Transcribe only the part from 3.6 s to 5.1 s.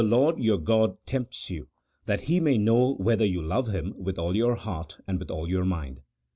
Him with all your heart